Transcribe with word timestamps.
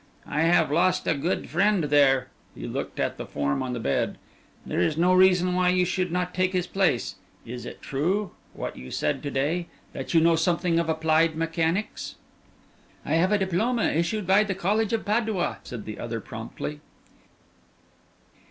"I 0.25 0.41
have 0.45 0.71
lost 0.71 1.05
a 1.05 1.13
good 1.13 1.47
friend 1.47 1.83
there" 1.83 2.29
he 2.55 2.65
looked 2.65 2.99
at 2.99 3.17
the 3.17 3.25
form 3.27 3.61
on 3.61 3.73
the 3.73 3.79
bed; 3.79 4.17
"there 4.65 4.79
is 4.79 4.97
no 4.97 5.13
reason 5.13 5.53
why 5.53 5.69
you 5.69 5.85
should 5.85 6.11
not 6.11 6.33
take 6.33 6.53
his 6.53 6.65
place. 6.65 7.17
Is 7.45 7.67
it 7.67 7.83
true 7.83 8.31
what 8.53 8.75
you 8.75 8.89
said 8.89 9.21
to 9.21 9.29
day 9.29 9.67
that 9.93 10.15
you 10.15 10.19
know 10.19 10.35
something 10.35 10.79
of 10.79 10.89
applied 10.89 11.35
mechanics?" 11.35 12.15
"I 13.05 13.13
have 13.13 13.31
a 13.31 13.37
diploma 13.37 13.89
issued 13.91 14.25
by 14.25 14.43
the 14.43 14.55
College 14.55 14.91
of 14.91 15.05
Padua," 15.05 15.59
said 15.61 15.85
the 15.85 15.99
other 15.99 16.19
promptly. 16.19 16.79